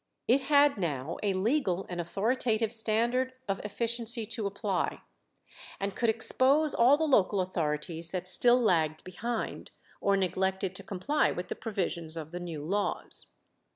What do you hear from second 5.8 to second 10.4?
could expose all the local authorities that still lagged behind, or